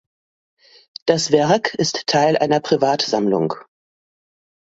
Das 1.05 1.31
Werk 1.31 1.75
ist 1.75 2.07
Teil 2.07 2.35
einer 2.35 2.59
Privatsammlung. 2.59 3.53